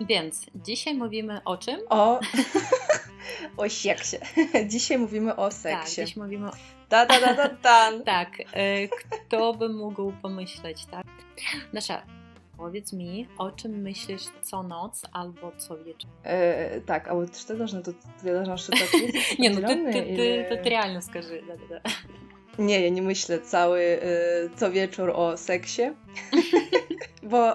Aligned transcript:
Więc 0.00 0.46
dzisiaj 0.54 0.94
mówimy 0.94 1.40
o 1.44 1.56
czym? 1.56 1.80
O, 1.88 2.20
o 3.56 3.68
seksie. 3.70 4.16
Dzisiaj 4.66 4.98
mówimy 4.98 5.36
o 5.36 5.44
Tak, 5.44 5.52
seksie. 5.54 6.04
dziś 6.04 6.16
mówimy 6.16 6.50
Da, 6.88 7.06
da, 7.06 7.20
da, 7.20 7.34
da, 7.34 7.48
dan. 7.48 8.02
Tak, 8.04 8.28
e, 8.52 8.88
kto 8.88 9.54
by 9.54 9.68
mógł 9.68 10.12
pomyśleć, 10.22 10.86
tak? 10.86 11.06
Nasza, 11.72 12.02
powiedz 12.56 12.92
mi, 12.92 13.28
o 13.38 13.50
czym 13.50 13.72
myślisz 13.82 14.22
co 14.42 14.62
noc 14.62 15.02
albo 15.12 15.52
co 15.58 15.84
wieczór? 15.84 16.10
Э, 16.24 16.80
так, 16.86 17.08
а 17.08 17.14
вот 17.14 17.36
что 17.38 17.56
должно 17.56 17.82
тут? 17.82 17.96
Я 18.24 18.32
должна 18.34 18.56
что-то 18.56 18.84
ответить 18.84 19.38
Nie, 19.38 19.50
no 19.50 19.56
ty, 19.56 19.62
ty, 19.66 19.72
определенное 19.72 19.92
ty, 19.92 20.08
или- 20.08 20.44
to 20.56 20.56
ty 20.64 20.70
realnie 20.70 21.02
скажи. 21.02 21.42
Да, 21.48 21.56
да, 21.56 21.80
да. 21.84 21.90
Nie, 22.58 22.80
ja 22.80 22.88
nie 22.90 23.02
myślę 23.02 23.38
cały 23.40 23.80
y, 23.80 24.00
co 24.56 24.70
wieczór 24.70 25.10
o 25.10 25.36
seksie, 25.36 25.82
bo 27.22 27.54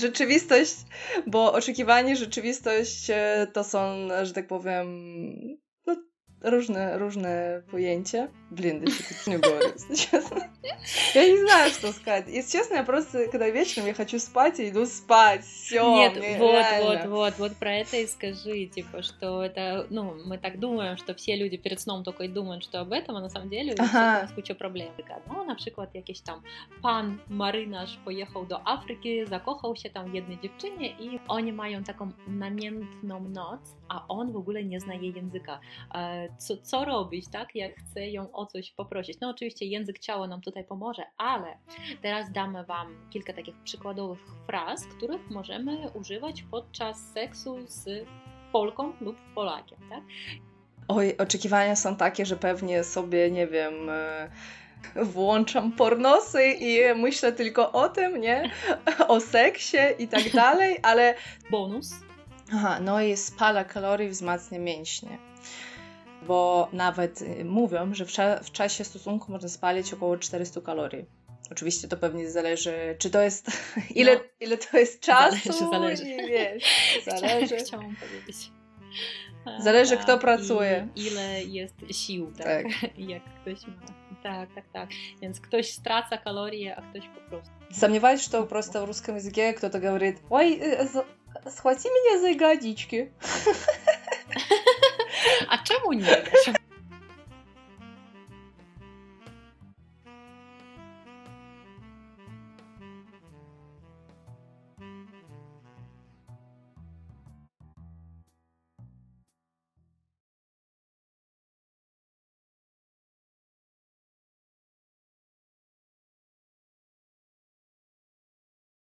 rzeczywistość, 0.00 0.74
bo 1.26 1.52
oczekiwanie, 1.52 2.16
rzeczywistość 2.16 3.10
y, 3.10 3.14
to 3.52 3.64
są, 3.64 4.08
że 4.22 4.32
tak 4.32 4.46
powiem, 4.46 4.86
różne, 6.42 6.98
różne 6.98 7.62
pojęcia. 7.70 8.28
Блин, 8.50 8.84
да 8.84 8.90
что 8.90 9.30
не 9.30 9.36
говорю, 9.36 9.74
если 9.74 9.94
честно. 9.94 10.48
Я 11.14 11.28
не 11.28 11.36
знаю, 11.36 11.70
что 11.70 11.92
сказать. 11.92 12.28
Если 12.28 12.58
честно, 12.58 12.76
я 12.76 12.82
просто, 12.82 13.26
когда 13.28 13.50
вечером 13.50 13.86
я 13.88 13.94
хочу 13.94 14.18
спать, 14.18 14.58
я 14.58 14.70
иду 14.70 14.86
спать. 14.86 15.44
Все, 15.44 15.82
Нет, 15.96 16.14
вот, 16.38 16.52
реально. 16.52 16.84
вот, 16.86 17.06
вот, 17.10 17.38
вот 17.38 17.56
про 17.56 17.74
это 17.74 17.98
и 17.98 18.06
скажи, 18.06 18.66
типа, 18.66 19.02
что 19.02 19.44
это, 19.44 19.86
ну, 19.90 20.14
мы 20.24 20.38
так 20.38 20.58
думаем, 20.58 20.96
что 20.96 21.14
все 21.14 21.36
люди 21.36 21.58
перед 21.58 21.80
сном 21.80 22.04
только 22.04 22.24
и 22.24 22.28
думают, 22.28 22.64
что 22.64 22.80
об 22.80 22.92
этом, 22.92 23.16
а 23.16 23.20
на 23.20 23.28
самом 23.28 23.50
деле 23.50 23.72
у 23.72 23.76
всех 23.76 23.94
Ага. 23.94 24.18
у 24.18 24.22
нас 24.22 24.32
куча 24.32 24.54
проблем. 24.54 24.88
Na 25.46 25.54
przykład 25.54 25.94
jakiś 25.94 26.20
tam 26.20 26.42
pan 26.82 27.18
marynarz 27.28 27.98
pojechał 28.04 28.46
do 28.46 28.68
Afryki, 28.68 29.26
zakochał 29.26 29.76
się 29.76 29.90
tam 29.90 30.10
w 30.10 30.14
jednej 30.14 30.38
dziewczynie 30.40 30.88
i 30.88 31.20
oni 31.28 31.52
mają 31.52 31.84
taką 31.84 32.10
namiętną 32.26 33.28
noc, 33.28 33.60
a 33.88 34.08
on 34.08 34.32
w 34.32 34.36
ogóle 34.36 34.60
zna 34.78 34.94
jej 34.94 35.14
języka. 35.14 35.60
E, 35.94 36.27
Co, 36.38 36.56
co 36.56 36.84
robić, 36.84 37.28
tak, 37.32 37.54
jak 37.54 37.72
chce 37.76 38.08
ją 38.08 38.32
o 38.32 38.46
coś 38.46 38.70
poprosić? 38.70 39.20
No 39.20 39.30
oczywiście 39.30 39.66
język 39.66 39.98
ciała 39.98 40.28
nam 40.28 40.40
tutaj 40.40 40.64
pomoże, 40.64 41.02
ale 41.16 41.58
teraz 42.02 42.32
damy 42.32 42.64
Wam 42.64 43.08
kilka 43.10 43.32
takich 43.32 43.54
przykładowych 43.64 44.18
fraz, 44.46 44.86
których 44.86 45.30
możemy 45.30 45.90
używać 45.90 46.42
podczas 46.42 47.12
seksu 47.14 47.56
z 47.66 48.06
Polką 48.52 48.92
lub 49.00 49.16
Polakiem, 49.34 49.78
tak? 49.90 50.02
Oj, 50.88 51.16
oczekiwania 51.16 51.76
są 51.76 51.96
takie, 51.96 52.26
że 52.26 52.36
pewnie 52.36 52.84
sobie, 52.84 53.30
nie 53.30 53.46
wiem, 53.46 53.90
e, 53.90 54.30
włączam 54.96 55.72
pornosy 55.72 56.44
i 56.60 56.94
myślę 56.94 57.32
tylko 57.32 57.72
o 57.72 57.88
tym, 57.88 58.20
nie? 58.20 58.50
O 59.08 59.20
seksie 59.20 59.78
i 59.98 60.08
tak 60.08 60.30
dalej, 60.44 60.78
ale 60.82 61.14
Bonus. 61.50 61.94
aha, 62.54 62.78
no 62.80 63.00
i 63.02 63.16
spala 63.16 63.64
kalorii, 63.64 64.08
wzmacnia 64.08 64.58
mięśnie 64.58 65.18
Bo 66.27 66.69
nawet 66.73 67.21
y, 67.21 67.45
mówią, 67.45 67.93
że 67.93 68.05
w, 68.05 68.09
cza- 68.09 68.43
w 68.43 68.51
czasie 68.51 68.83
stosunku 68.83 69.31
można 69.31 69.49
spalić 69.49 69.93
około 69.93 70.17
400 70.17 70.61
kalorii. 70.61 71.05
Oczywiście 71.51 71.87
to 71.87 71.97
pewnie 71.97 72.29
zależy, 72.31 72.95
czy 72.99 73.09
to 73.09 73.21
jest, 73.21 73.47
ile, 73.95 74.15
No. 74.15 74.21
ile 74.39 74.57
to 74.57 74.77
jest 74.77 74.99
czasu, 74.99 75.53
Zależy, 75.53 75.69
zależy. 75.71 76.03
i 76.23 76.27
wiesz, 76.27 76.63
zależy. 77.05 77.55
Chciałam 77.57 77.95
powiedzieć. 77.95 78.51
E, 79.47 79.61
Zależy, 79.61 79.95
tak, 79.95 80.03
kto 80.03 80.17
pracuje. 80.19 80.87
I 80.95 81.07
ile 81.07 81.43
jest 81.43 81.75
sił, 81.91 82.31
tak? 82.37 82.45
Tak. 82.47 82.99
Jak 82.99 83.23
ktoś 83.41 83.67
ma. 83.67 83.73
Tak, 84.23 84.49
tak, 84.55 84.65
tak. 84.73 84.89
Więc 85.21 85.39
ktoś 85.41 85.71
straca 85.71 86.17
kalorie, 86.17 86.75
a 86.75 86.81
ktoś 86.81 87.03
po 87.07 87.29
prostu. 87.29 87.51
Сомневаюсь, 87.71 88.21
что 88.21 88.43
просто 88.43 88.81
в 88.81 88.85
русском 88.85 89.15
языке 89.17 89.53
кто-то 89.53 89.79
говорит 89.79 90.17
«Ой, 90.29 90.59
э, 90.61 90.87
за- 90.87 91.05
схвати 91.51 91.87
меня 91.89 92.21
за 92.21 92.29
ягодички». 92.29 93.11
A 95.48 95.58
czemu 95.58 95.92
nie? 95.92 96.06